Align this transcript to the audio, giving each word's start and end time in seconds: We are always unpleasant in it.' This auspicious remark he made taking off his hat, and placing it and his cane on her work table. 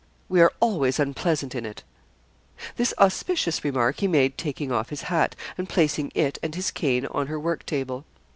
We 0.29 0.41
are 0.41 0.51
always 0.59 0.97
unpleasant 0.99 1.53
in 1.53 1.63
it.' 1.63 1.83
This 2.75 2.91
auspicious 2.97 3.63
remark 3.63 3.99
he 3.99 4.07
made 4.07 4.35
taking 4.35 4.71
off 4.71 4.89
his 4.89 5.03
hat, 5.13 5.35
and 5.59 5.69
placing 5.69 6.11
it 6.15 6.39
and 6.41 6.55
his 6.55 6.71
cane 6.71 7.05
on 7.05 7.27
her 7.27 7.39
work 7.39 7.67
table. 7.67 8.03